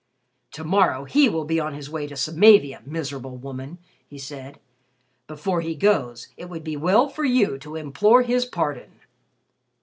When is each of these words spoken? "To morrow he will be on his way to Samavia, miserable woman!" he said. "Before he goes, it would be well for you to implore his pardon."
"To 0.53 0.63
morrow 0.63 1.03
he 1.03 1.29
will 1.29 1.45
be 1.45 1.59
on 1.59 1.75
his 1.75 1.87
way 1.87 2.07
to 2.07 2.15
Samavia, 2.17 2.81
miserable 2.87 3.37
woman!" 3.37 3.77
he 4.07 4.17
said. 4.17 4.59
"Before 5.27 5.61
he 5.61 5.75
goes, 5.75 6.29
it 6.37 6.49
would 6.49 6.63
be 6.63 6.75
well 6.75 7.07
for 7.07 7.23
you 7.23 7.59
to 7.59 7.75
implore 7.75 8.23
his 8.23 8.43
pardon." 8.43 8.93